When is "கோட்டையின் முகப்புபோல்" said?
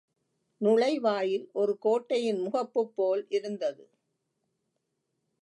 1.77-3.23